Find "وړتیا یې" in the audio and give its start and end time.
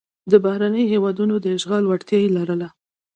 1.85-2.29